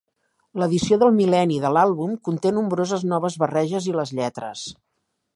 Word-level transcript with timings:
L'edició 0.61 0.95
del 1.01 1.11
mil·lenni 1.17 1.59
de 1.65 1.69
l'àlbum 1.77 2.15
conté 2.27 2.51
nombroses 2.55 3.05
noves 3.11 3.35
barreges 3.43 3.89
i 3.91 3.93
les 3.99 4.15
lletres. 4.21 4.65